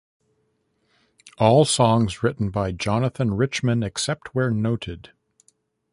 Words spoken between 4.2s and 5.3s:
where noted.